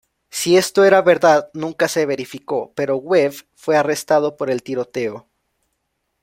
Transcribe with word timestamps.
Si 0.31 0.57
esto 0.57 0.83
era 0.83 1.03
verdad 1.03 1.51
nunca 1.53 1.87
se 1.87 2.07
verificó, 2.07 2.73
pero 2.73 2.97
Webb 2.97 3.35
fue 3.53 3.77
arrestado 3.77 4.35
por 4.35 4.49
el 4.49 4.63
tiroteo. 4.63 5.27